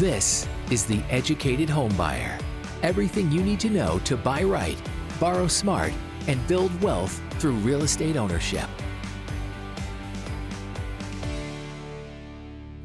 [0.00, 2.40] This is The Educated Homebuyer.
[2.82, 4.80] Everything you need to know to buy right,
[5.20, 5.92] borrow smart,
[6.26, 8.66] and build wealth through real estate ownership.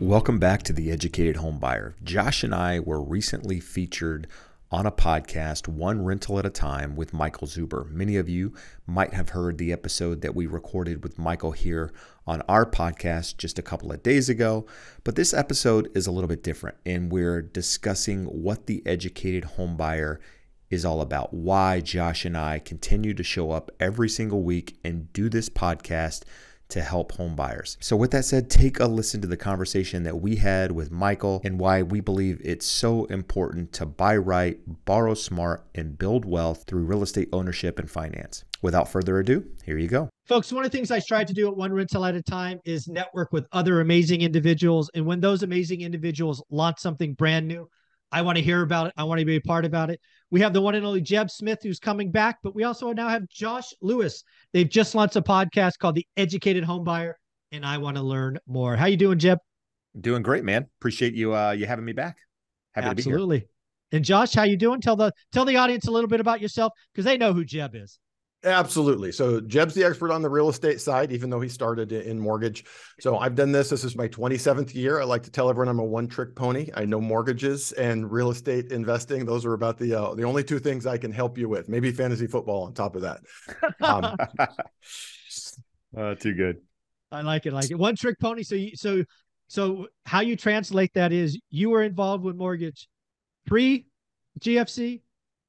[0.02, 1.94] Welcome back to The Educated Homebuyer.
[2.04, 4.28] Josh and I were recently featured
[4.72, 7.90] on a podcast, One Rental at a Time, with Michael Zuber.
[7.92, 8.54] Many of you
[8.88, 11.94] might have heard the episode that we recorded with Michael here
[12.26, 14.66] on our podcast just a couple of days ago.
[15.04, 20.18] But this episode is a little bit different, and we're discussing what the educated homebuyer
[20.70, 25.14] is all about, why Josh and I continue to show up every single week and
[25.14, 26.24] do this podcast
[26.76, 27.78] to help home buyers.
[27.80, 31.40] So, with that said, take a listen to the conversation that we had with Michael
[31.46, 36.66] and why we believe it's so important to buy right, borrow smart, and build wealth
[36.68, 38.44] through real estate ownership and finance.
[38.62, 40.10] Without further ado, here you go.
[40.28, 42.60] Folks, one of the things I strive to do at one rental at a time
[42.66, 44.92] is network with other amazing individuals.
[44.94, 47.70] And when those amazing individuals launch something brand new,
[48.12, 48.94] I want to hear about it.
[48.98, 50.02] I want to be a part about it.
[50.32, 53.08] We have the one and only Jeb Smith who's coming back, but we also now
[53.10, 54.24] have Josh Lewis.
[54.54, 57.14] They've just launched a podcast called The Educated Homebuyer,
[57.52, 58.76] and I want to learn more.
[58.76, 59.40] How you doing, Jeb?
[60.00, 60.66] Doing great, man.
[60.80, 62.18] Appreciate you uh you having me back.
[62.74, 63.48] Happy Absolutely.
[63.92, 64.82] And Josh, how you doing?
[64.82, 67.76] Tell the tell the audience a little bit about yourself because they know who Jeb
[67.76, 68.00] is.
[68.46, 69.12] Absolutely.
[69.12, 72.64] So Jeb's the expert on the real estate side, even though he started in mortgage.
[73.00, 73.70] So I've done this.
[73.70, 75.02] This is my 27th year.
[75.02, 76.70] I like to tell everyone I'm a one trick pony.
[76.76, 79.26] I know mortgages and real estate investing.
[79.26, 81.68] Those are about the uh, the only two things I can help you with.
[81.68, 83.22] Maybe fantasy football on top of that.
[83.82, 84.16] Um,
[85.98, 86.58] uh, too good.
[87.12, 87.54] I like it.
[87.54, 87.76] Like it.
[87.76, 88.44] One trick pony.
[88.44, 89.04] So you, so
[89.48, 92.88] so how you translate that is you were involved with mortgage
[93.48, 93.88] pre
[94.40, 95.02] GFC,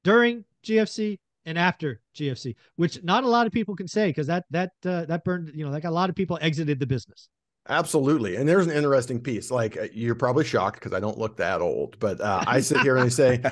[0.03, 4.45] during GFC, and after GFC, which not a lot of people can say because that
[4.51, 7.29] that uh, that burned you know like a lot of people exited the business.
[7.69, 9.51] Absolutely, and there's an interesting piece.
[9.51, 12.81] Like uh, you're probably shocked because I don't look that old, but uh, I sit
[12.81, 13.43] here and I say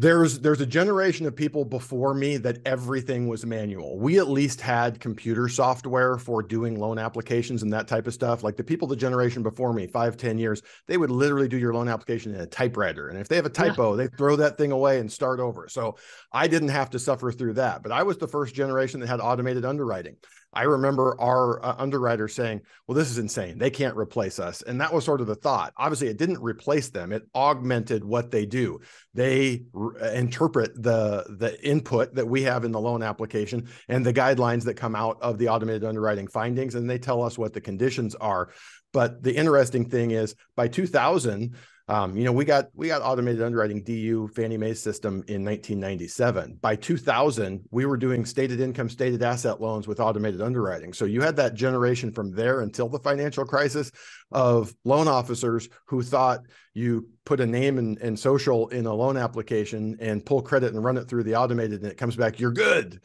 [0.00, 3.98] there's there's a generation of people before me that everything was manual.
[3.98, 8.44] We at least had computer software for doing loan applications and that type of stuff.
[8.44, 11.74] Like the people the generation before me five ten years they would literally do your
[11.74, 13.08] loan application in a typewriter.
[13.08, 14.04] And if they have a typo yeah.
[14.04, 15.68] they throw that thing away and start over.
[15.68, 15.96] So
[16.32, 17.82] i didn't have to suffer through that.
[17.82, 20.16] But i was the first generation that had automated underwriting
[20.52, 23.58] I remember our uh, underwriter saying, Well, this is insane.
[23.58, 24.62] They can't replace us.
[24.62, 25.72] And that was sort of the thought.
[25.76, 28.80] Obviously, it didn't replace them, it augmented what they do.
[29.14, 34.14] They uh, interpret the, the input that we have in the loan application and the
[34.14, 37.60] guidelines that come out of the automated underwriting findings, and they tell us what the
[37.60, 38.50] conditions are.
[38.92, 41.54] But the interesting thing is by 2000,
[41.90, 46.58] um, you know, we got we got automated underwriting DU Fannie Mae system in 1997.
[46.60, 50.92] By 2000, we were doing stated income, stated asset loans with automated underwriting.
[50.92, 53.90] So you had that generation from there until the financial crisis
[54.30, 56.40] of loan officers who thought
[56.74, 60.84] you put a name and, and social in a loan application and pull credit and
[60.84, 63.00] run it through the automated, and it comes back, you're good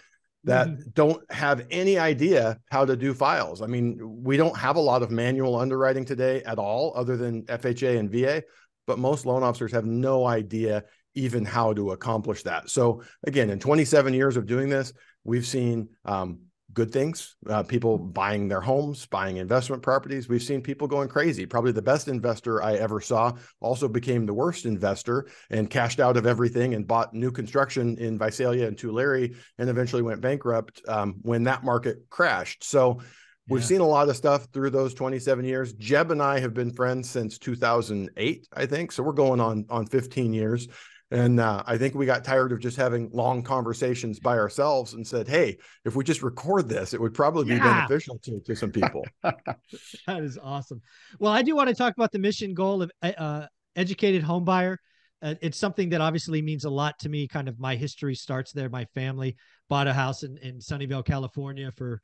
[0.45, 0.89] that mm-hmm.
[0.93, 3.61] don't have any idea how to do files.
[3.61, 7.43] I mean, we don't have a lot of manual underwriting today at all, other than
[7.43, 8.43] FHA and VA
[8.85, 10.83] but most loan officers have no idea
[11.15, 12.69] even how to accomplish that.
[12.69, 16.39] So again, in 27 years of doing this, we've seen um,
[16.73, 20.27] good things, uh, people buying their homes, buying investment properties.
[20.27, 21.45] We've seen people going crazy.
[21.45, 26.17] Probably the best investor I ever saw also became the worst investor and cashed out
[26.17, 29.29] of everything and bought new construction in Visalia and Tulare
[29.59, 32.63] and eventually went bankrupt um, when that market crashed.
[32.63, 33.01] So
[33.49, 33.67] We've yeah.
[33.67, 35.73] seen a lot of stuff through those 27 years.
[35.73, 38.91] Jeb and I have been friends since 2008, I think.
[38.91, 40.67] So we're going on on 15 years.
[41.11, 45.05] And uh, I think we got tired of just having long conversations by ourselves and
[45.05, 47.85] said, hey, if we just record this, it would probably be yeah.
[47.85, 49.05] beneficial to, to some people.
[49.21, 50.81] that is awesome.
[51.19, 54.77] Well, I do want to talk about the mission goal of uh, uh educated homebuyer.
[55.21, 57.27] Uh, it's something that obviously means a lot to me.
[57.27, 58.69] Kind of my history starts there.
[58.69, 59.35] My family
[59.69, 62.01] bought a house in, in Sunnyvale, California for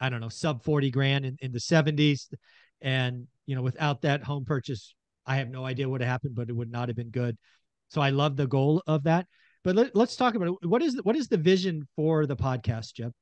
[0.00, 2.28] I don't know, sub 40 grand in, in the 70s.
[2.80, 4.94] And, you know, without that home purchase,
[5.26, 7.36] I have no idea what happened, but it would not have been good.
[7.88, 9.26] So I love the goal of that.
[9.64, 10.68] But let, us talk about it.
[10.68, 13.12] What is what is the vision for the podcast, Jeb?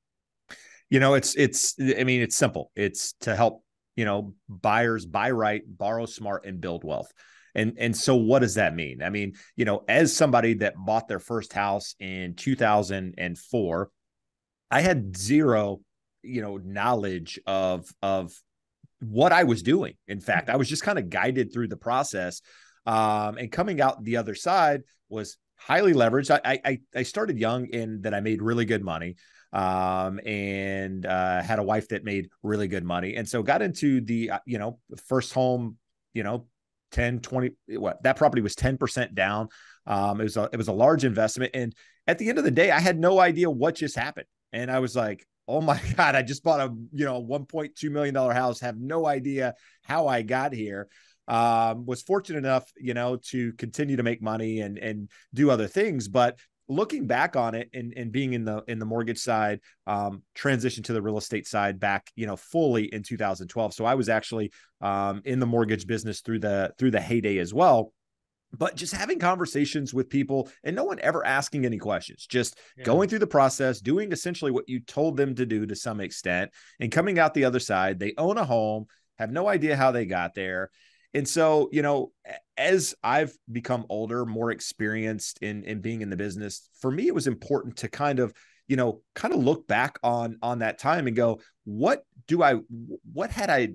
[0.91, 2.71] You know, it's it's I mean, it's simple.
[2.77, 3.65] It's to help,
[3.97, 7.11] you know, buyers buy right, borrow smart, and build wealth.
[7.55, 9.03] And and so what does that mean?
[9.03, 13.91] I mean, you know, as somebody that bought their first house in 2004,
[14.71, 15.81] I had zero
[16.25, 18.33] you know knowledge of of
[19.01, 19.95] what I was doing.
[20.09, 22.41] In fact, I was just kind of guided through the process.
[22.87, 26.39] Um, and coming out the other side was highly leveraged.
[26.45, 29.17] I, I, I started young in that I made really good money
[29.53, 33.17] um, and uh, had a wife that made really good money.
[33.17, 35.79] And so got into the, uh, you know, first home,
[36.13, 36.47] you know,
[36.93, 39.49] 10, 20, what that property was 10% down.
[39.87, 41.53] Um, it was a, it was a large investment.
[41.55, 41.75] And
[42.07, 44.27] at the end of the day, I had no idea what just happened.
[44.53, 48.15] And I was like, oh my God, I just bought a, you know, $1.2 million
[48.15, 50.89] house, have no idea how I got here.
[51.27, 55.67] Um, was fortunate enough, you know, to continue to make money and, and do other
[55.67, 56.07] things.
[56.07, 56.39] But
[56.69, 60.83] looking back on it and, and being in the in the mortgage side um transition
[60.83, 64.51] to the real estate side back you know fully in 2012 so i was actually
[64.81, 67.93] um in the mortgage business through the through the heyday as well
[68.59, 72.85] but just having conversations with people and no one ever asking any questions just yeah.
[72.85, 76.51] going through the process doing essentially what you told them to do to some extent
[76.81, 78.87] and coming out the other side they own a home
[79.19, 80.71] have no idea how they got there
[81.15, 82.11] and so, you know,
[82.59, 87.15] as I've become older, more experienced in in being in the business, for me it
[87.15, 88.35] was important to kind of,
[88.67, 92.55] you know, kind of look back on on that time and go, what do I
[93.13, 93.75] what had I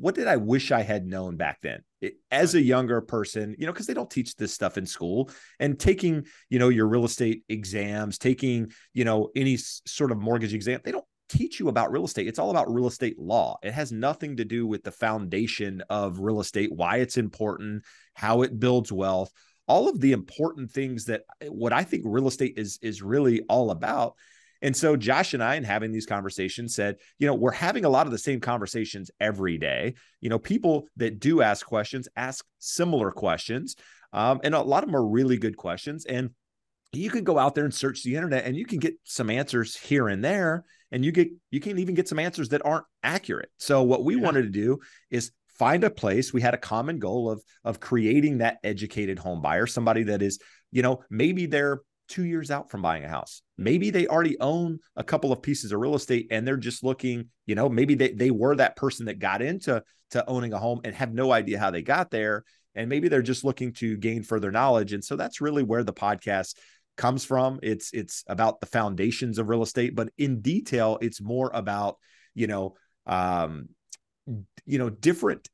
[0.00, 3.66] what did I wish I had known back then it, as a younger person, you
[3.66, 7.04] know, because they don't teach this stuff in school and taking, you know, your real
[7.04, 11.90] estate exams, taking, you know, any sort of mortgage exam, they don't teach you about
[11.90, 12.28] real estate.
[12.28, 13.56] It's all about real estate law.
[13.62, 18.42] It has nothing to do with the foundation of real estate, why it's important, how
[18.42, 19.32] it builds wealth,
[19.66, 23.42] all of the important things that eh, what I think real estate is is really
[23.48, 24.14] all about.
[24.64, 27.90] And so Josh and I, in having these conversations, said, you know, we're having a
[27.90, 29.94] lot of the same conversations every day.
[30.22, 33.76] You know, people that do ask questions ask similar questions.
[34.14, 36.06] Um, and a lot of them are really good questions.
[36.06, 36.30] And
[36.94, 39.76] you can go out there and search the internet and you can get some answers
[39.76, 43.50] here and there and you get you can even get some answers that aren't accurate
[43.58, 44.22] so what we yeah.
[44.22, 44.78] wanted to do
[45.10, 49.42] is find a place we had a common goal of of creating that educated home
[49.42, 50.38] buyer somebody that is
[50.70, 53.42] you know maybe they're two years out from buying a house.
[53.56, 57.28] Maybe they already own a couple of pieces of real estate and they're just looking
[57.46, 60.80] you know maybe they, they were that person that got into to owning a home
[60.84, 62.44] and have no idea how they got there.
[62.74, 64.92] And maybe they're just looking to gain further knowledge.
[64.92, 66.54] And so that's really where the podcast
[66.96, 67.60] comes from.
[67.62, 71.98] It's it's about the foundations of real estate, but in detail, it's more about
[72.34, 72.74] you know
[73.06, 73.68] um,
[74.64, 75.48] you know different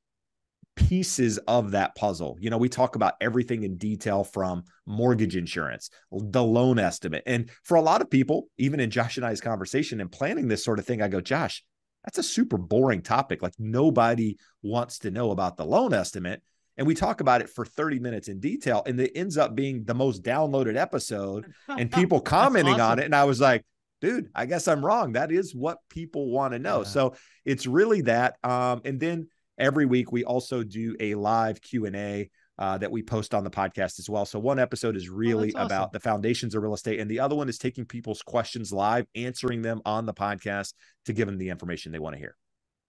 [0.89, 2.37] pieces of that puzzle.
[2.41, 7.23] You know, we talk about everything in detail from mortgage insurance, the loan estimate.
[7.27, 10.65] And for a lot of people, even in Josh and I's conversation and planning this
[10.65, 11.65] sort of thing, I go, Josh,
[12.05, 13.43] that's a super boring topic.
[13.43, 16.43] Like nobody wants to know about the loan estimate
[16.81, 19.85] and we talk about it for 30 minutes in detail and it ends up being
[19.85, 22.93] the most downloaded episode and people commenting awesome.
[22.93, 23.65] on it and i was like
[24.01, 26.85] dude i guess i'm wrong that is what people want to know yeah.
[26.85, 29.29] so it's really that um, and then
[29.61, 33.99] every week we also do a live q&a uh, that we post on the podcast
[33.99, 34.27] as well.
[34.27, 35.67] So one episode is oh, really oh, awesome.
[35.67, 39.07] about the foundations of real estate, and the other one is taking people's questions live,
[39.15, 40.75] answering them on the podcast
[41.07, 42.37] to give them the information they want to hear.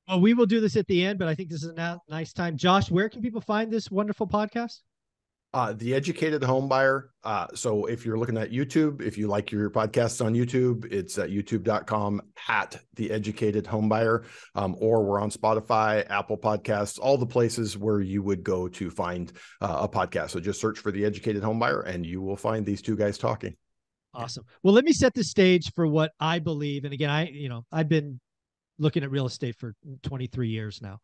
[0.07, 2.33] Well, we will do this at the end, but I think this is a nice
[2.33, 2.57] time.
[2.57, 4.79] Josh, where can people find this wonderful podcast?
[5.53, 7.09] Uh, the educated home buyer.
[7.25, 11.17] Uh, so if you're looking at YouTube, if you like your podcasts on YouTube, it's
[11.17, 14.23] at youtube.com at the educated home buyer,
[14.55, 18.89] um, or we're on Spotify, Apple Podcasts, all the places where you would go to
[18.89, 20.29] find uh, a podcast.
[20.29, 23.17] So just search for the educated home buyer and you will find these two guys
[23.17, 23.57] talking.
[24.13, 24.45] Awesome.
[24.63, 26.85] Well, let me set the stage for what I believe.
[26.85, 28.21] And again, I, you know, I've been
[28.79, 29.73] looking at real estate for
[30.03, 30.99] 23 years now.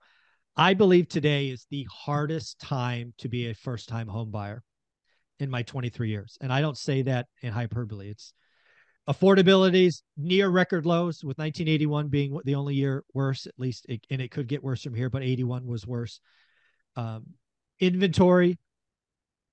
[0.58, 4.64] I believe today is the hardest time to be a first time home buyer
[5.40, 6.36] in my 23 years.
[6.42, 8.10] And I don't say that in hyperbole.
[8.10, 8.34] It's
[9.08, 14.20] affordability's near record lows with 1981 being the only year worse, at least, it, and
[14.20, 16.20] it could get worse from here, but 81 was worse.
[16.96, 17.28] Um,
[17.80, 18.58] inventory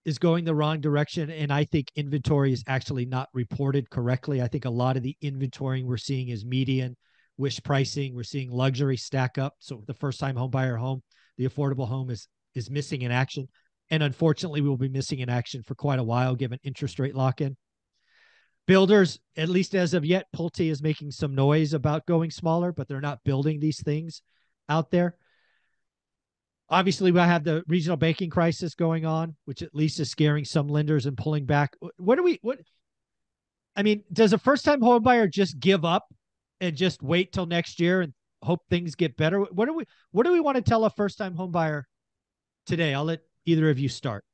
[0.06, 1.28] is going the wrong direction.
[1.30, 4.40] And I think inventory is actually not reported correctly.
[4.40, 6.96] I think a lot of the inventory we're seeing is median
[7.36, 8.14] wish pricing.
[8.14, 9.54] We're seeing luxury stack up.
[9.58, 11.02] So the first time home buyer home,
[11.36, 13.48] the affordable home is is missing in action.
[13.90, 17.40] And unfortunately, we'll be missing in action for quite a while given interest rate lock
[17.40, 17.56] in.
[18.66, 22.88] Builders, at least as of yet, Pulte is making some noise about going smaller, but
[22.88, 24.22] they're not building these things
[24.70, 25.16] out there.
[26.70, 30.66] Obviously, we have the regional banking crisis going on, which at least is scaring some
[30.66, 31.76] lenders and pulling back.
[31.98, 32.58] What do we, what,
[33.76, 36.06] I mean, does a first time home buyer just give up
[36.60, 39.40] and just wait till next year and hope things get better?
[39.40, 41.86] What do we what do we want to tell a first time home buyer
[42.66, 42.94] today?
[42.94, 44.24] I'll let either of you start.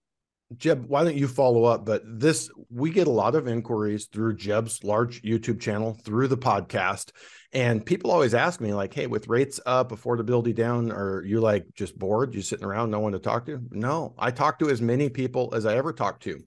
[0.57, 1.87] Jeb, why don't you follow up?
[1.87, 6.37] But this, we get a lot of inquiries through Jeb's large YouTube channel, through the
[6.37, 7.13] podcast.
[7.53, 11.67] And people always ask me, like, hey, with rates up, affordability down, are you like
[11.75, 12.35] just bored?
[12.35, 13.61] You sitting around, no one to talk to?
[13.71, 16.41] No, I talk to as many people as I ever talk to.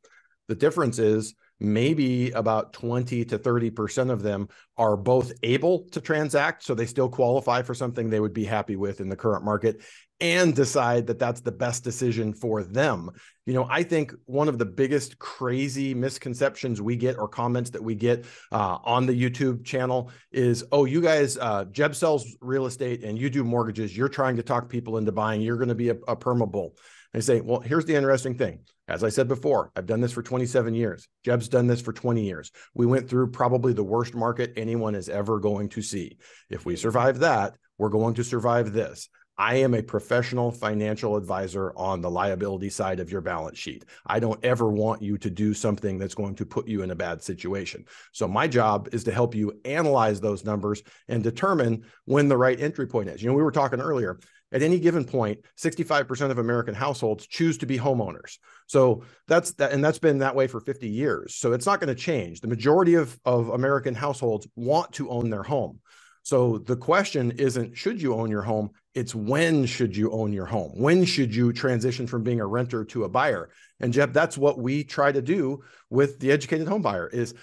[0.49, 1.33] The difference is
[1.63, 6.63] maybe about 20 to 30% of them are both able to transact.
[6.63, 9.81] So they still qualify for something they would be happy with in the current market
[10.19, 13.09] and decide that that's the best decision for them.
[13.45, 17.83] You know, I think one of the biggest crazy misconceptions we get or comments that
[17.83, 22.67] we get uh, on the YouTube channel is, oh, you guys, uh, Jeb sells real
[22.67, 23.97] estate and you do mortgages.
[23.97, 25.41] You're trying to talk people into buying.
[25.41, 26.77] You're going to be a, a perma bull.
[27.13, 28.61] They say, well, here's the interesting thing.
[28.87, 31.07] As I said before, I've done this for 27 years.
[31.23, 32.51] Jeb's done this for 20 years.
[32.73, 36.17] We went through probably the worst market anyone is ever going to see.
[36.49, 39.09] If we survive that, we're going to survive this.
[39.37, 43.85] I am a professional financial advisor on the liability side of your balance sheet.
[44.05, 46.95] I don't ever want you to do something that's going to put you in a
[46.95, 47.85] bad situation.
[48.11, 52.59] So, my job is to help you analyze those numbers and determine when the right
[52.59, 53.23] entry point is.
[53.23, 54.19] You know, we were talking earlier,
[54.53, 58.37] at any given point 65% of american households choose to be homeowners
[58.67, 61.93] so that's that and that's been that way for 50 years so it's not going
[61.93, 65.79] to change the majority of, of american households want to own their home
[66.23, 68.71] so the question isn't should you own your home?
[68.95, 70.71] It's when should you own your home?
[70.73, 73.49] When should you transition from being a renter to a buyer?
[73.81, 77.35] And Jeb that's what we try to do with the educated home buyer is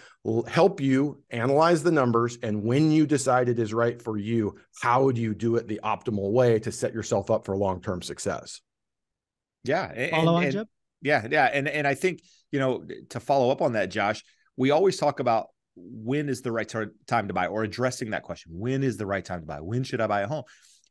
[0.49, 5.11] help you analyze the numbers and when you decide it is right for you how
[5.11, 8.63] do you do it the optimal way to set yourself up for long-term success?
[9.63, 10.69] Yeah and, follow on and, Jeb?
[11.03, 14.25] yeah yeah and and I think you know to follow up on that Josh
[14.57, 16.69] we always talk about when is the right
[17.07, 19.61] time to buy or addressing that question when is the right time to buy?
[19.61, 20.45] When should i buy a home?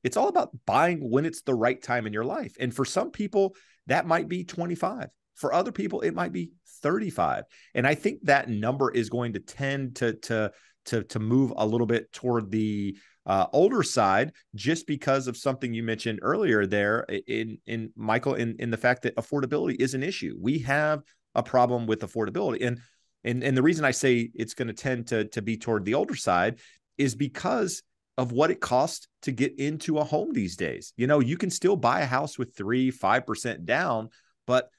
[0.04, 2.56] It's all about buying when it's the right time in your life.
[2.60, 3.56] And for some people
[3.88, 8.50] that might be 25 for other people it might be 35 and i think that
[8.50, 10.52] number is going to tend to to
[10.86, 15.74] to to move a little bit toward the uh, older side just because of something
[15.74, 20.02] you mentioned earlier there in in Michael in in the fact that affordability is an
[20.02, 20.36] issue.
[20.42, 21.04] We have
[21.36, 22.66] a problem with affordability.
[22.66, 22.80] And
[23.24, 25.94] and and the reason I say it's going to tend to to be toward the
[25.96, 26.60] older side
[26.98, 27.84] is because
[28.18, 30.94] of what it costs to get into a home these days.
[30.98, 34.10] You know, you can still buy a house with three, five percent down,
[34.46, 34.70] but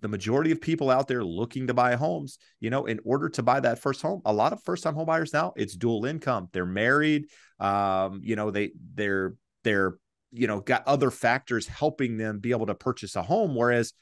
[0.00, 3.42] the majority of people out there looking to buy homes, you know, in order to
[3.42, 6.48] buy that first home, a lot of first time home buyers now, it's dual income.
[6.52, 7.26] They're married,
[7.58, 9.98] um, you know, they they're they're
[10.30, 13.54] you know got other factors helping them be able to purchase a home.
[13.54, 13.92] Whereas,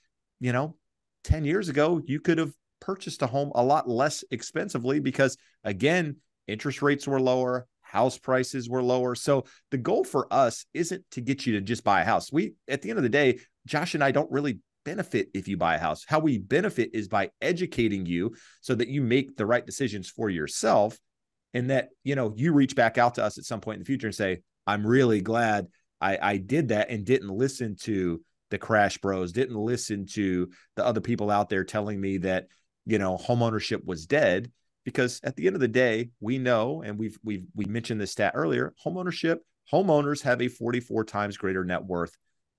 [0.40, 0.76] you know,
[1.24, 6.16] 10 years ago, you could have purchased a home a lot less expensively because, again,
[6.46, 9.14] interest rates were lower, house prices were lower.
[9.14, 12.32] So the goal for us isn't to get you to just buy a house.
[12.32, 15.56] We, at the end of the day, Josh and I don't really benefit if you
[15.56, 16.04] buy a house.
[16.06, 20.30] How we benefit is by educating you so that you make the right decisions for
[20.30, 20.98] yourself
[21.54, 23.86] and that, you know, you reach back out to us at some point in the
[23.86, 25.66] future and say, I'm really glad
[26.00, 30.84] I, I did that and didn't listen to the crash bros, didn't listen to the
[30.84, 32.46] other people out there telling me that
[32.86, 34.50] you know homeownership was dead
[34.84, 38.12] because at the end of the day we know and we've we've we mentioned this
[38.12, 39.38] stat earlier homeownership
[39.72, 42.16] homeowners have a 44 times greater net worth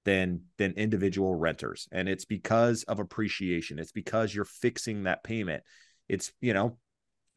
[0.08, 1.88] than than individual renters.
[1.92, 3.78] And it's because of appreciation.
[3.78, 5.64] It's because you're fixing that payment.
[6.08, 6.78] It's you know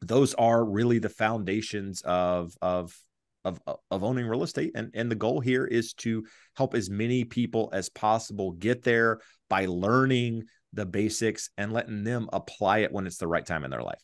[0.01, 2.97] those are really the foundations of of
[3.43, 4.71] of of owning real estate.
[4.73, 9.19] And and the goal here is to help as many people as possible get there
[9.49, 13.71] by learning the basics and letting them apply it when it's the right time in
[13.71, 14.01] their life.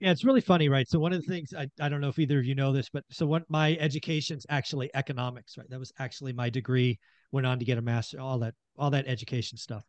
[0.00, 0.88] Yeah, it's really funny, right?
[0.88, 2.90] So one of the things I, I don't know if either of you know this,
[2.90, 5.68] but so what my education's actually economics, right?
[5.70, 6.98] That was actually my degree.
[7.32, 9.84] Went on to get a master, all that, all that education stuff.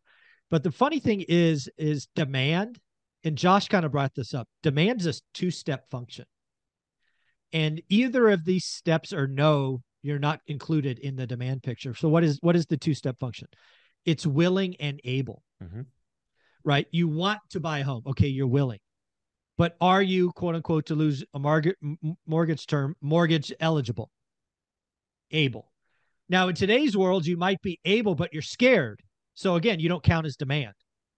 [0.50, 2.78] But the funny thing is, is demand,
[3.24, 4.48] and Josh kind of brought this up.
[4.62, 6.24] Demand is a two-step function,
[7.52, 11.94] and either of these steps are no, you're not included in the demand picture.
[11.94, 13.48] So what is what is the two-step function?
[14.06, 15.42] It's willing and able.
[15.62, 15.82] Mm-hmm.
[16.64, 16.86] Right?
[16.90, 18.02] You want to buy a home.
[18.06, 18.78] Okay, you're willing.
[19.58, 21.76] But are you, quote unquote, to lose a mortgage,
[22.26, 24.10] mortgage term, mortgage eligible?
[25.30, 25.70] Able.
[26.28, 29.00] Now, in today's world, you might be able, but you're scared.
[29.34, 30.74] So again, you don't count as demand,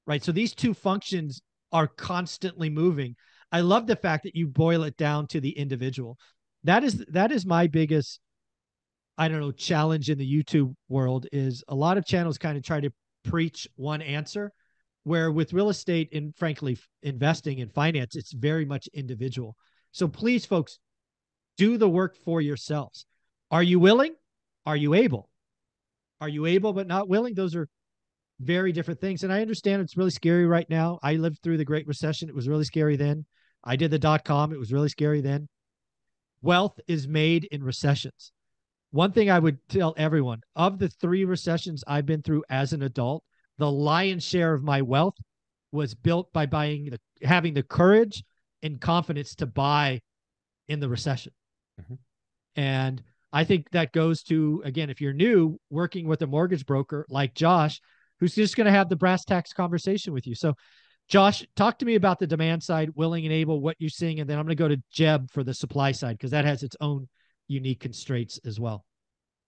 [0.06, 0.22] right?
[0.22, 1.40] So these two functions
[1.72, 3.16] are constantly moving.
[3.50, 6.18] I love the fact that you boil it down to the individual.
[6.64, 8.20] That is that is my biggest
[9.20, 12.62] I don't know, challenge in the YouTube world is a lot of channels kind of
[12.62, 12.90] try to
[13.24, 14.52] preach one answer,
[15.02, 19.56] where with real estate and frankly investing in finance, it's very much individual.
[19.90, 20.78] So please, folks,
[21.56, 23.06] do the work for yourselves.
[23.50, 24.14] Are you willing?
[24.64, 25.28] Are you able?
[26.20, 27.34] Are you able but not willing?
[27.34, 27.68] Those are
[28.40, 29.24] very different things.
[29.24, 31.00] And I understand it's really scary right now.
[31.02, 32.28] I lived through the Great Recession.
[32.28, 33.26] It was really scary then.
[33.64, 34.52] I did the dot com.
[34.52, 35.48] It was really scary then.
[36.40, 38.30] Wealth is made in recessions
[38.90, 42.82] one thing I would tell everyone of the three recessions I've been through as an
[42.82, 43.22] adult,
[43.58, 45.16] the lion's share of my wealth
[45.72, 48.24] was built by buying the having the courage
[48.62, 50.00] and confidence to buy
[50.68, 51.32] in the recession.
[51.80, 51.94] Mm-hmm.
[52.56, 53.02] And
[53.32, 57.34] I think that goes to again, if you're new working with a mortgage broker like
[57.34, 57.80] Josh,
[58.20, 60.34] who's just going to have the brass tacks conversation with you.
[60.34, 60.54] So,
[61.08, 64.28] Josh, talk to me about the demand side, willing and able, what you're seeing, and
[64.28, 66.76] then I'm going to go to Jeb for the supply side because that has its
[66.80, 67.08] own
[67.48, 68.84] unique constraints as well.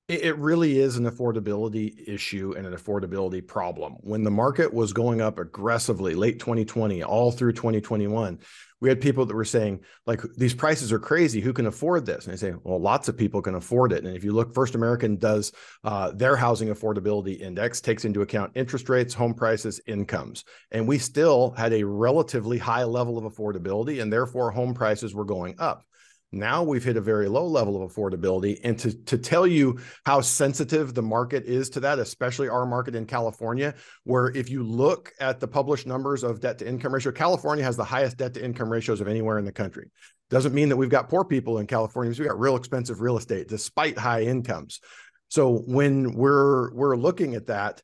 [0.09, 3.95] It really is an affordability issue and an affordability problem.
[4.01, 8.41] When the market was going up aggressively late 2020, all through 2021,
[8.81, 11.41] we had people that were saying, like, these prices are crazy.
[11.41, 12.25] Who can afford this?
[12.25, 14.05] And I say, well, lots of people can afford it.
[14.05, 15.53] And if you look, First American does
[15.85, 20.45] uh, their housing affordability index, takes into account interest rates, home prices, incomes.
[20.73, 25.25] And we still had a relatively high level of affordability, and therefore home prices were
[25.25, 25.85] going up.
[26.33, 28.61] Now we've hit a very low level of affordability.
[28.63, 32.95] And to, to tell you how sensitive the market is to that, especially our market
[32.95, 37.11] in California, where if you look at the published numbers of debt to income ratio,
[37.11, 39.91] California has the highest debt to income ratios of anywhere in the country.
[40.31, 43.49] Doesn't mean that we've got poor people in California, we've got real expensive real estate
[43.49, 44.81] despite high incomes.
[45.29, 47.83] So when we're we're looking at that,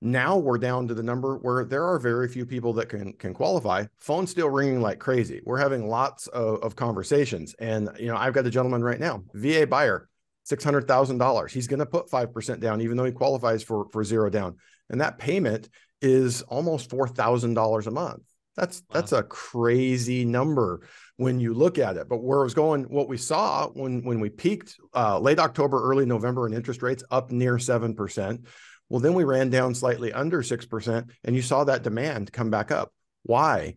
[0.00, 3.34] now we're down to the number where there are very few people that can can
[3.34, 3.84] qualify.
[3.98, 5.40] Phone still ringing like crazy.
[5.44, 9.22] We're having lots of, of conversations, and you know I've got a gentleman right now,
[9.34, 10.08] VA buyer,
[10.44, 11.52] six hundred thousand dollars.
[11.52, 14.56] He's going to put five percent down, even though he qualifies for for zero down,
[14.88, 15.68] and that payment
[16.00, 18.22] is almost four thousand dollars a month.
[18.56, 18.94] That's wow.
[18.94, 20.80] that's a crazy number
[21.16, 22.08] when you look at it.
[22.08, 25.82] But where it was going, what we saw when when we peaked uh, late October,
[25.82, 28.46] early November, and interest rates up near seven percent
[28.90, 32.70] well, then we ran down slightly under 6%, and you saw that demand come back
[32.70, 32.92] up.
[33.22, 33.74] Why?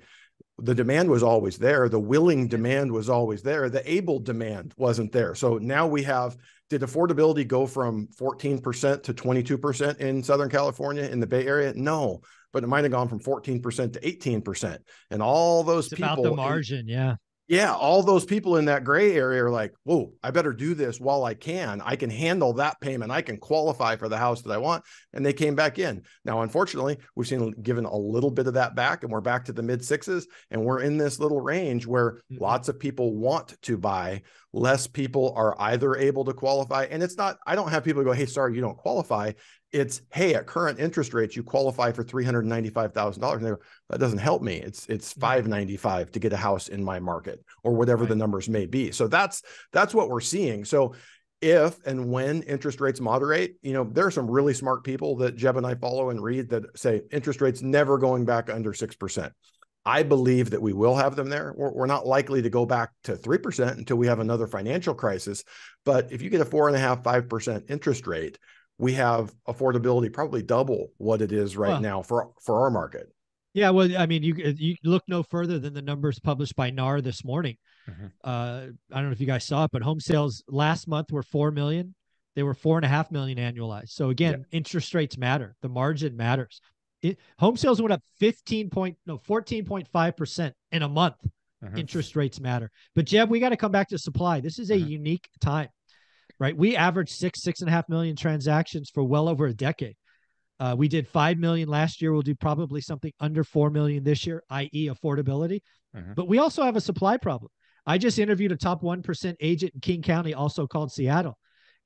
[0.58, 1.88] The demand was always there.
[1.88, 3.70] The willing demand was always there.
[3.70, 5.36] The able demand wasn't there.
[5.36, 6.36] So now we have
[6.70, 11.74] did affordability go from 14% to 22% in Southern California in the Bay Area?
[11.76, 14.78] No, but it might have gone from 14% to 18%.
[15.12, 17.16] And all those it's people about the margin, in, yeah
[17.54, 21.00] yeah, all those people in that gray area are like, whoa, I better do this
[21.00, 21.82] while I can.
[21.82, 23.12] I can handle that payment.
[23.12, 24.84] I can qualify for the house that I want.
[25.14, 26.02] And they came back in.
[26.26, 29.54] Now, unfortunately, we've seen given a little bit of that back, and we're back to
[29.54, 30.26] the mid sixes.
[30.50, 32.44] And we're in this little range where mm-hmm.
[32.44, 36.88] lots of people want to buy, less people are either able to qualify.
[36.90, 39.34] And it's not, I don't have people go, hey, sorry, you don't qualify
[39.74, 43.58] it's hey at current interest rates you qualify for $395,000 and they go
[43.90, 47.74] that doesn't help me it's it's 595 to get a house in my market or
[47.74, 48.10] whatever right.
[48.10, 49.42] the numbers may be so that's
[49.74, 50.94] that's what we're seeing so
[51.42, 55.36] if and when interest rates moderate you know there are some really smart people that
[55.36, 59.32] Jeb and I follow and read that say interest rates never going back under 6%
[59.86, 61.54] I believe that we will have them there.
[61.58, 65.44] We're, we're, not likely to go back to 3% until we have another financial crisis.
[65.84, 68.38] But if you get a four and a half, 5% interest rate,
[68.84, 73.08] we have affordability probably double what it is right now for for our market.
[73.54, 77.00] Yeah, well, I mean, you you look no further than the numbers published by NAR
[77.00, 77.56] this morning.
[77.90, 78.08] Mm-hmm.
[78.24, 81.24] Uh, I don't know if you guys saw it, but home sales last month were
[81.24, 81.96] four million.
[82.36, 83.90] They were four and a half million annualized.
[83.90, 84.58] So again, yeah.
[84.58, 85.56] interest rates matter.
[85.62, 86.60] The margin matters.
[87.02, 91.16] It, home sales went up fifteen point no fourteen point five percent in a month.
[91.64, 91.78] Mm-hmm.
[91.78, 92.70] Interest rates matter.
[92.96, 94.42] But Jeb, we got to come back to supply.
[94.42, 94.90] This is a mm-hmm.
[94.90, 95.70] unique time
[96.40, 96.56] right?
[96.56, 99.96] We averaged six, six and a half million transactions for well over a decade.
[100.60, 102.14] Uh, we did 5 million last year.
[102.14, 105.62] We'll do probably something under 4 million this year, i.e., affordability.
[105.96, 106.14] Mm-hmm.
[106.14, 107.52] But we also have a supply problem.
[107.86, 111.38] I just interviewed a top 1% agent in King County, also called Seattle.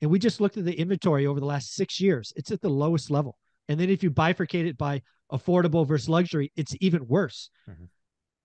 [0.02, 2.32] And we just looked at the inventory over the last six years.
[2.36, 3.38] It's at the lowest level.
[3.68, 7.50] And then if you bifurcate it by affordable versus luxury, it's even worse.
[7.68, 7.86] Mm-hmm.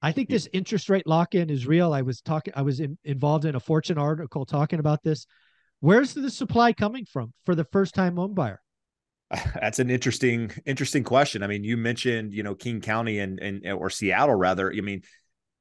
[0.00, 1.92] I think this interest rate lock in is real.
[1.92, 5.26] I was talking, I was in, involved in a Fortune article talking about this.
[5.82, 8.60] Where's the supply coming from for the first time home buyer?
[9.60, 11.42] That's an interesting, interesting question.
[11.42, 14.72] I mean, you mentioned, you know, King County and and or Seattle rather.
[14.72, 15.02] I mean,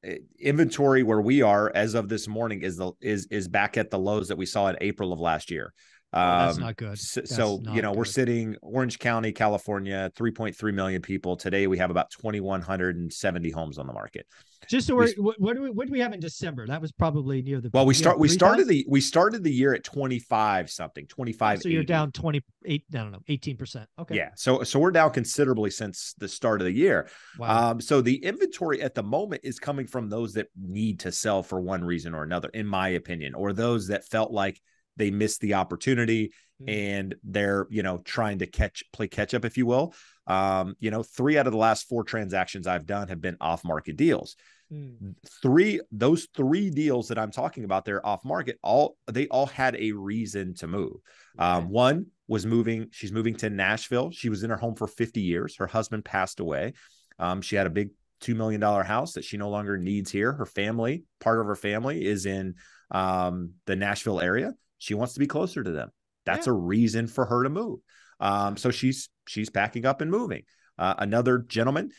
[0.04, 3.90] eh, inventory where we are as of this morning is the is is back at
[3.90, 5.74] the lows that we saw in April of last year.
[6.14, 7.00] Um, oh, that's not good.
[7.00, 7.98] So, so you know, good.
[7.98, 11.38] we're sitting Orange County, California, 3.3 million people.
[11.38, 14.26] Today we have about 2,170 homes on the market.
[14.68, 16.68] Just so we, what, what do we what do we have in December?
[16.68, 17.86] That was probably near the well.
[17.86, 21.64] We start we started the we started the year at 25 something 25.
[21.64, 22.84] So you're down 28.
[22.94, 23.90] I don't know 18 percent.
[23.98, 24.16] Okay.
[24.16, 24.30] Yeah.
[24.36, 27.10] So so we're down considerably since the start of the year.
[27.40, 27.72] Wow.
[27.72, 27.82] Um.
[27.82, 31.60] So the inventory at the moment is coming from those that need to sell for
[31.60, 34.62] one reason or another, in my opinion, or those that felt like
[34.98, 36.70] they miss the opportunity mm-hmm.
[36.70, 39.94] and they're you know trying to catch play catch up if you will
[40.28, 43.64] um you know three out of the last four transactions i've done have been off
[43.64, 44.36] market deals
[44.72, 45.16] mm.
[45.42, 49.76] three those three deals that i'm talking about they're off market all they all had
[49.78, 50.98] a reason to move
[51.40, 55.22] um one was moving she's moving to nashville she was in her home for 50
[55.22, 56.74] years her husband passed away
[57.20, 60.32] um, she had a big $2 million house that she no longer needs here.
[60.32, 62.56] Her family, part of her family is in
[62.92, 64.54] um, the Nashville area.
[64.82, 65.92] She wants to be closer to them.
[66.26, 66.54] That's yeah.
[66.54, 67.82] a reason for her to move.
[68.20, 70.42] Um, so she's she's packing up and moving.
[70.78, 71.92] Uh, another gentleman,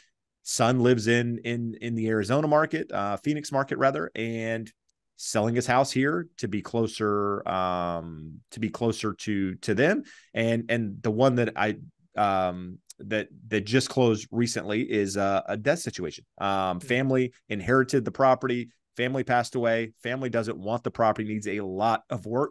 [0.42, 4.70] son lives in in in the Arizona market, uh, Phoenix market rather, and
[5.16, 10.02] selling his house here to be closer um to be closer to to them
[10.34, 11.76] and and the one that i
[12.16, 16.86] um that that just closed recently is a, a death situation um hmm.
[16.86, 22.02] family inherited the property family passed away family doesn't want the property needs a lot
[22.10, 22.50] of work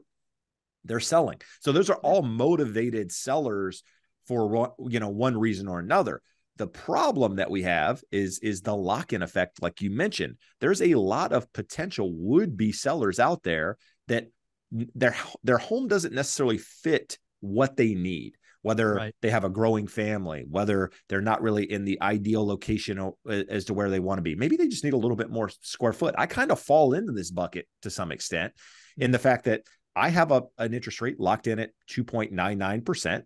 [0.85, 3.83] they're selling so those are all motivated sellers
[4.27, 6.21] for you know one reason or another
[6.57, 10.35] the problem that we have is is the lock-in effect like you mentioned.
[10.59, 14.27] There's a lot of potential would-be sellers out there that
[14.71, 19.15] their their home doesn't necessarily fit what they need whether right.
[19.21, 23.73] they have a growing family, whether they're not really in the ideal location as to
[23.73, 24.35] where they want to be.
[24.35, 26.13] Maybe they just need a little bit more square foot.
[26.17, 28.53] I kind of fall into this bucket to some extent
[28.97, 29.13] in mm.
[29.13, 29.63] the fact that
[29.95, 33.23] I have a, an interest rate locked in at 2.99%,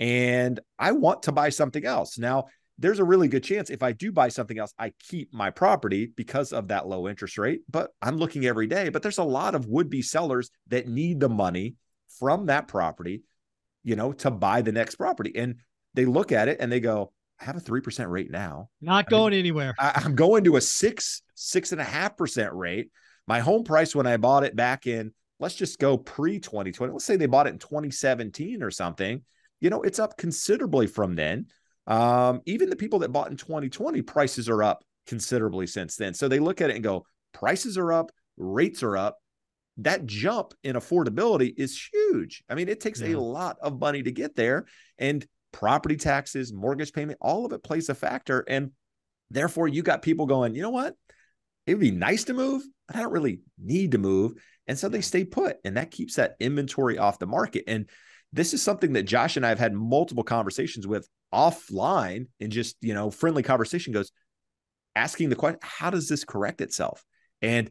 [0.00, 2.18] and I want to buy something else.
[2.18, 2.46] Now,
[2.78, 6.12] there's a really good chance if I do buy something else, I keep my property
[6.16, 7.60] because of that low interest rate.
[7.70, 8.88] But I'm looking every day.
[8.88, 11.76] But there's a lot of would be sellers that need the money
[12.18, 13.22] from that property,
[13.84, 15.32] you know, to buy the next property.
[15.36, 15.56] And
[15.94, 18.68] they look at it and they go, I have a 3% rate now.
[18.80, 19.74] Not going I mean, anywhere.
[19.78, 22.90] I, I'm going to a six, six and a half percent rate.
[23.26, 25.12] My home price when I bought it back in,
[25.42, 26.92] let's just go pre 2020.
[26.92, 29.22] Let's say they bought it in 2017 or something.
[29.60, 31.46] You know, it's up considerably from then.
[31.86, 36.14] Um, even the people that bought in 2020, prices are up considerably since then.
[36.14, 39.18] So they look at it and go, prices are up, rates are up.
[39.78, 42.44] That jump in affordability is huge.
[42.48, 43.16] I mean, it takes yeah.
[43.16, 44.66] a lot of money to get there.
[44.98, 48.44] And property taxes, mortgage payment, all of it plays a factor.
[48.46, 48.70] And
[49.30, 50.94] therefore, you got people going, you know what?
[51.66, 54.34] It would be nice to move, but I don't really need to move.
[54.68, 55.56] And so they stay put.
[55.64, 57.64] And that keeps that inventory off the market.
[57.66, 57.88] And
[58.32, 62.76] this is something that Josh and I have had multiple conversations with offline in just,
[62.80, 64.12] you know, friendly conversation goes
[64.94, 67.04] asking the question, how does this correct itself?
[67.40, 67.70] And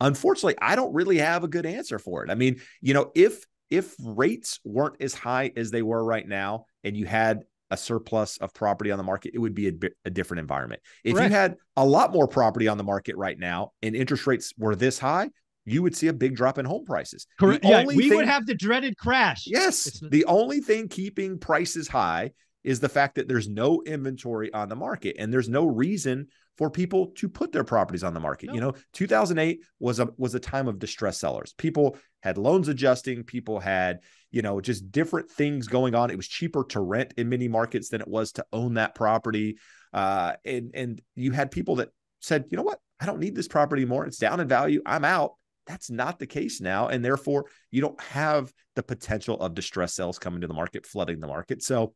[0.00, 2.30] unfortunately, I don't really have a good answer for it.
[2.30, 6.64] I mean, you know, if if rates weren't as high as they were right now
[6.82, 9.72] and you had a surplus of property on the market, it would be a,
[10.04, 10.82] a different environment.
[11.04, 11.30] If Correct.
[11.30, 14.74] you had a lot more property on the market right now and interest rates were
[14.74, 15.30] this high,
[15.64, 17.26] you would see a big drop in home prices.
[17.38, 17.64] Correct.
[17.64, 19.44] Yeah, we thing, would have the dreaded crash.
[19.46, 19.86] Yes.
[19.86, 22.32] It's, the only thing keeping prices high
[22.64, 26.70] is the fact that there's no inventory on the market and there's no reason for
[26.70, 28.48] people to put their properties on the market.
[28.48, 28.54] No.
[28.54, 31.54] You know, 2008 was a was a time of distress sellers.
[31.56, 36.10] People had loans adjusting, people had, you know, just different things going on.
[36.10, 39.56] It was cheaper to rent in many markets than it was to own that property.
[39.92, 41.88] Uh, and and you had people that
[42.20, 42.78] said, "You know what?
[43.00, 44.04] I don't need this property anymore.
[44.04, 44.82] It's down in value.
[44.84, 45.32] I'm out."
[45.70, 46.88] That's not the case now.
[46.88, 51.20] And therefore, you don't have the potential of distress sales coming to the market, flooding
[51.20, 51.62] the market.
[51.62, 51.94] So,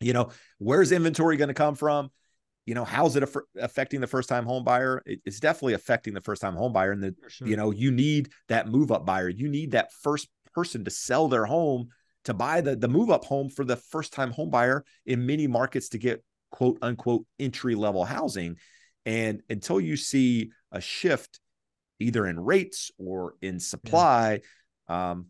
[0.00, 2.08] you know, where's inventory going to come from?
[2.64, 3.28] You know, how's it
[3.60, 5.02] affecting the first time home buyer?
[5.04, 6.92] It's definitely affecting the first time home buyer.
[6.92, 7.46] And the, sure.
[7.46, 9.28] you know, you need that move up buyer.
[9.28, 11.88] You need that first person to sell their home
[12.24, 15.46] to buy the, the move up home for the first time home buyer in many
[15.46, 18.56] markets to get quote unquote entry level housing.
[19.04, 21.40] And until you see a shift
[22.00, 24.40] either in rates or in supply.
[24.88, 25.10] Yeah.
[25.10, 25.26] Um,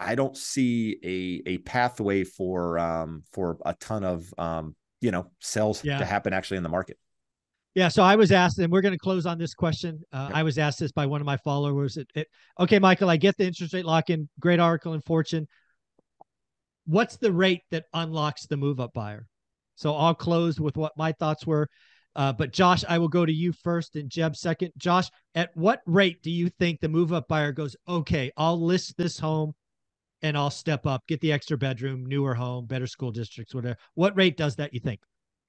[0.00, 5.30] I don't see a a pathway for um, for a ton of um, you know
[5.40, 5.98] sales yeah.
[5.98, 6.98] to happen actually in the market.
[7.74, 10.00] Yeah, so I was asked, and we're going to close on this question.
[10.12, 10.38] Uh, yep.
[10.38, 11.96] I was asked this by one of my followers.
[11.96, 12.28] It, it,
[12.60, 14.28] okay, Michael, I get the interest rate lock in.
[14.38, 15.48] Great article in Fortune.
[16.86, 19.26] What's the rate that unlocks the move up buyer?
[19.74, 21.68] So I'll close with what my thoughts were.
[22.16, 24.72] Uh, but Josh, I will go to you first and Jeb second.
[24.76, 28.96] Josh, at what rate do you think the move up buyer goes, okay, I'll list
[28.96, 29.54] this home
[30.22, 33.76] and I'll step up, get the extra bedroom, newer home, better school districts, whatever.
[33.94, 35.00] What rate does that, you think?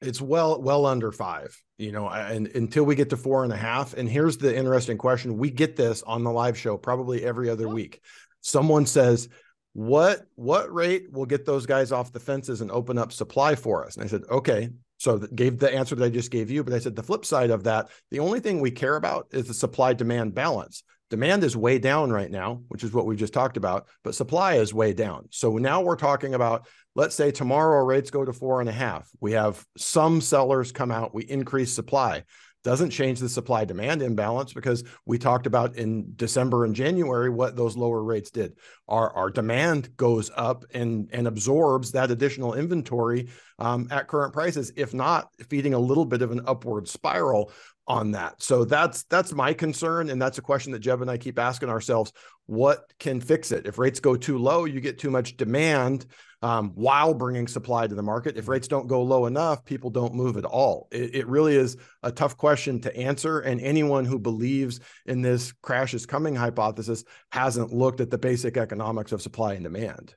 [0.02, 3.58] It's well, well under five, you know, and until we get to four and a
[3.58, 3.94] half.
[3.94, 5.38] And here's the interesting question.
[5.38, 7.74] We get this on the live show probably every other oh.
[7.74, 8.02] week.
[8.42, 9.30] Someone says,
[9.76, 13.86] what what rate will get those guys off the fences and open up supply for
[13.86, 16.64] us and i said okay so that gave the answer that I just gave you.
[16.64, 19.48] But I said the flip side of that, the only thing we care about is
[19.48, 20.84] the supply demand balance.
[21.12, 24.56] Demand is way down right now, which is what we just talked about, but supply
[24.56, 25.28] is way down.
[25.30, 29.08] So now we're talking about, let's say tomorrow rates go to four and a half.
[29.20, 32.24] We have some sellers come out, we increase supply
[32.66, 37.56] doesn't change the supply demand imbalance because we talked about in December and January what
[37.56, 38.58] those lower rates did.
[38.88, 44.72] Our, our demand goes up and, and absorbs that additional inventory um, at current prices,
[44.76, 47.52] if not feeding a little bit of an upward spiral
[47.88, 48.42] on that.
[48.42, 51.70] So that's that's my concern, and that's a question that Jeb and I keep asking
[51.70, 52.12] ourselves:
[52.46, 53.68] What can fix it?
[53.68, 56.06] If rates go too low, you get too much demand
[56.42, 58.38] um, while bringing supply to the market.
[58.38, 60.88] If rates don't go low enough, people don't move at all.
[60.92, 65.52] It, it really is a tough question to answer, and anyone who believes in this
[65.52, 70.16] crash is coming hypothesis hasn't looked at the basic economics of supply and demand.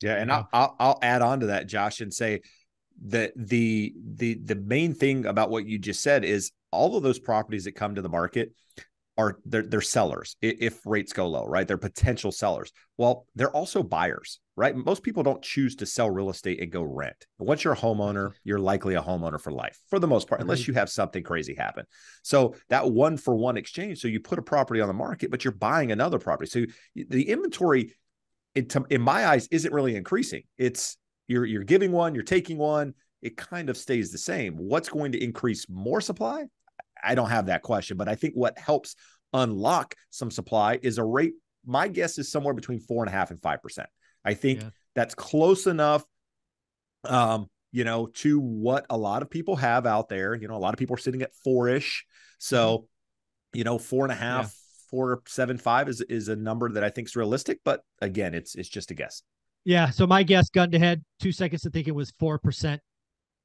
[0.00, 2.42] Yeah, and I'll, I'll, I'll add on to that, Josh, and say
[3.06, 7.18] that the the the main thing about what you just said is all of those
[7.18, 8.52] properties that come to the market
[9.16, 11.66] are they're, they're sellers if rates go low right?
[11.66, 12.72] They're potential sellers.
[12.96, 14.74] Well they're also buyers right?
[14.74, 17.26] Most people don't choose to sell real estate and go rent.
[17.38, 20.66] Once you're a homeowner you're likely a homeowner for life for the most part unless
[20.66, 21.84] you have something crazy happen.
[22.22, 25.44] So that one for one exchange so you put a property on the market but
[25.44, 26.50] you're buying another property.
[26.50, 27.94] So the inventory
[28.54, 30.42] in my eyes isn't really increasing.
[30.56, 30.96] It's
[31.28, 35.12] you're you're giving one you're taking one it kind of stays the same what's going
[35.12, 36.44] to increase more supply
[37.02, 38.96] I don't have that question, but I think what helps
[39.32, 41.34] unlock some supply is a rate.
[41.66, 43.88] My guess is somewhere between four and a half and five percent.
[44.24, 44.70] I think yeah.
[44.94, 46.04] that's close enough,
[47.04, 50.34] um, you know, to what a lot of people have out there.
[50.34, 52.04] You know, a lot of people are sitting at four ish.
[52.38, 53.58] So, mm-hmm.
[53.58, 54.50] you know, four and a half, yeah.
[54.90, 57.60] four seven five is is a number that I think is realistic.
[57.64, 59.22] But again, it's it's just a guess.
[59.64, 59.90] Yeah.
[59.90, 62.80] So my guess, gun to head, two seconds to think it was four percent.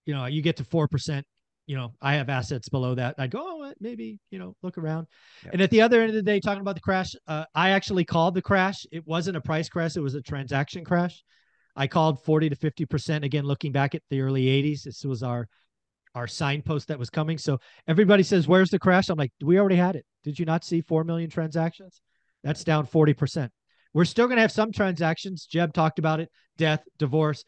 [0.05, 1.25] You know, you get to four percent
[1.65, 3.15] you know, I have assets below that.
[3.17, 5.07] I'd go, oh, maybe, you know, look around.
[5.45, 5.53] Yep.
[5.53, 8.03] And at the other end of the day, talking about the crash, uh, I actually
[8.03, 8.85] called the crash.
[8.91, 11.23] It wasn't a price crash, it was a transaction crash.
[11.75, 13.23] I called 40 to 50%.
[13.23, 15.47] Again, looking back at the early 80s, this was our
[16.15, 17.39] our signpost that was coming.
[17.39, 19.09] So everybody says, Where's the crash?
[19.09, 20.05] I'm like, We already had it.
[20.23, 22.01] Did you not see 4 million transactions?
[22.43, 23.49] That's down 40%.
[23.93, 25.45] We're still going to have some transactions.
[25.45, 27.43] Jeb talked about it death, divorce,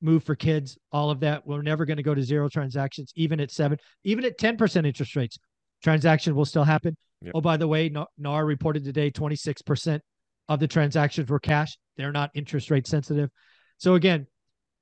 [0.00, 1.46] move for kids, all of that.
[1.46, 5.16] We're never going to go to zero transactions, even at seven, even at 10% interest
[5.16, 5.38] rates.
[5.82, 6.96] Transaction will still happen.
[7.22, 7.32] Yep.
[7.34, 10.00] Oh, by the way, NAR reported today 26%
[10.48, 11.78] of the transactions were cash.
[11.96, 13.30] They're not interest rate sensitive.
[13.78, 14.26] So again,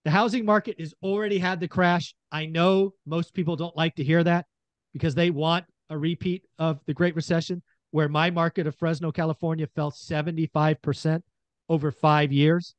[0.04, 2.14] the housing market has already had the crash.
[2.30, 4.46] I know most people don't like to hear that
[4.92, 9.66] because they want a repeat of the Great Recession, where my market of Fresno, California
[9.66, 11.22] fell 75%
[11.68, 12.74] over five years.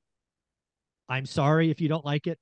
[1.07, 2.37] I'm sorry if you don't like it.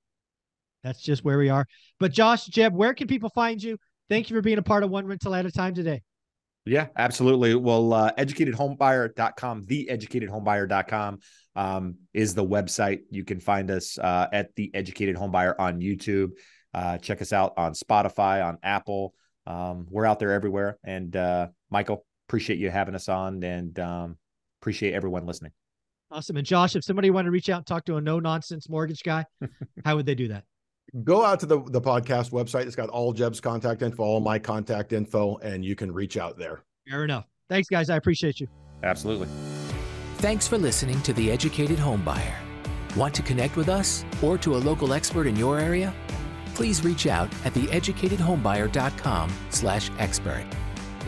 [0.84, 1.65] That's just where we are.
[1.99, 3.77] But Josh, Jeb, where can people find you?
[4.10, 6.01] Thank you for being a part of One Rental at a Time today.
[6.65, 7.56] Yeah, absolutely.
[7.56, 11.19] Well, uh, educatedhomebuyer.com, theeducatedhomebuyer.com
[11.56, 12.99] um, is the website.
[13.10, 16.32] You can find us uh, at The Educated Homebuyer on YouTube.
[16.73, 19.13] Uh, check us out on Spotify, on Apple.
[19.45, 20.77] Um, we're out there everywhere.
[20.84, 24.17] And uh, Michael, appreciate you having us on and um,
[24.61, 25.51] appreciate everyone listening.
[26.11, 26.37] Awesome.
[26.37, 29.03] And Josh, if somebody wanted to reach out and talk to a no nonsense mortgage
[29.03, 29.25] guy,
[29.85, 30.43] how would they do that?
[31.03, 32.65] Go out to the, the podcast website.
[32.65, 36.37] It's got all Jeb's contact info, all my contact info, and you can reach out
[36.37, 36.63] there.
[36.89, 37.25] Fair enough.
[37.49, 37.89] Thanks, guys.
[37.89, 38.47] I appreciate you.
[38.83, 39.27] Absolutely.
[40.17, 42.35] Thanks for listening to The Educated Homebuyer.
[42.95, 45.93] Want to connect with us or to a local expert in your area?
[46.55, 50.45] Please reach out at theeducatedhomebuyer.com slash expert.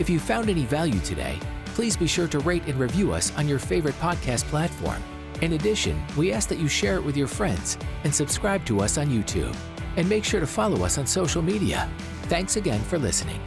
[0.00, 1.38] If you found any value today,
[1.74, 5.02] please be sure to rate and review us on your favorite podcast platform.
[5.42, 8.96] In addition, we ask that you share it with your friends and subscribe to us
[8.96, 9.54] on YouTube.
[9.98, 11.86] And make sure to follow us on social media.
[12.30, 13.42] Thanks again for listening.